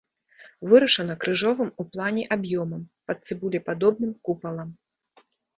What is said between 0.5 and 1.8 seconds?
Вырашана крыжовым